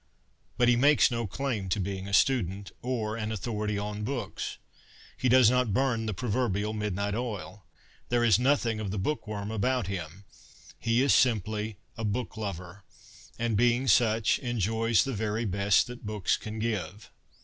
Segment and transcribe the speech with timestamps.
[0.57, 4.57] But he makes no claim to being a student, or an authority on books.
[5.15, 7.65] He does not burn the pro verbial midnight oil.
[8.09, 10.25] There is nothing of the book worm about him.
[10.79, 12.83] He is simply a book lover,
[13.37, 17.11] and being such, enjoys the very best that books can give.